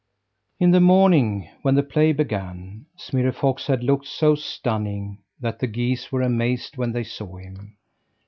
In 0.59 0.71
the 0.71 0.79
morning, 0.81 1.47
when 1.61 1.75
the 1.75 1.83
play 1.83 2.11
began, 2.11 2.87
Smirre 2.97 3.31
Fox 3.31 3.67
had 3.67 3.83
looked 3.83 4.07
so 4.07 4.33
stunning 4.33 5.19
that 5.39 5.59
the 5.59 5.67
geese 5.67 6.11
were 6.11 6.23
amazed 6.23 6.75
when 6.75 6.91
they 6.91 7.03
saw 7.03 7.35
him. 7.37 7.77